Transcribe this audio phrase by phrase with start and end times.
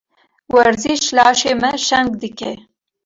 [0.51, 2.51] Werziş, laşê me şeng dike.